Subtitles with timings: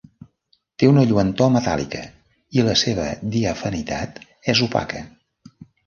[0.83, 2.01] Té una lluentor metàl·lica
[2.59, 3.07] i la seva
[3.39, 4.21] diafanitat
[4.57, 5.09] és opaca.